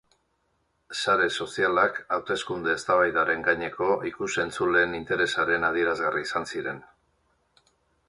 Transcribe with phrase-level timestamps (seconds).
[0.99, 6.85] Sare sozialak hauteskunde eztabaidaren gaineko ikus-entzuleen interesaren adierazgarri izan ziren.